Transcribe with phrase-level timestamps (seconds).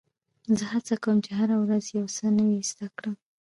[0.57, 3.15] زه هڅه کوم، چي هره ورځ یو څه نوی زده کړم.